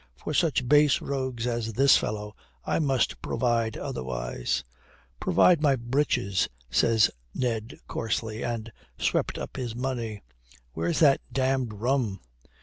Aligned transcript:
"For 0.15 0.33
such 0.33 0.67
base 0.67 0.99
rogues 0.99 1.45
as 1.45 1.73
this 1.73 1.95
fellow, 1.95 2.33
I 2.65 2.79
must 2.79 3.21
provide 3.21 3.77
otherwise." 3.77 4.63
"Provide 5.19 5.61
my 5.61 5.75
breeches!" 5.75 6.49
says 6.71 7.11
Ned 7.35 7.77
coarsely, 7.87 8.41
and 8.43 8.71
swept 8.97 9.37
up 9.37 9.57
his 9.57 9.75
money. 9.75 10.23
"Where's 10.73 10.97
that 11.01 11.21
damned 11.31 11.73
rum?" 11.75 12.19